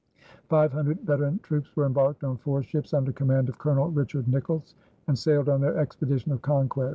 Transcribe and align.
Five 0.49 0.73
hundred 0.73 1.01
veteran 1.01 1.37
troops 1.43 1.75
were 1.75 1.85
embarked 1.85 2.23
on 2.23 2.37
four 2.37 2.63
ships, 2.63 2.91
under 2.95 3.11
command 3.11 3.49
of 3.49 3.59
Colonel 3.59 3.91
Richard 3.91 4.27
Nicolls, 4.27 4.73
and 5.07 5.15
sailed 5.15 5.47
on 5.47 5.61
their 5.61 5.77
expedition 5.77 6.31
of 6.31 6.41
conquest. 6.41 6.89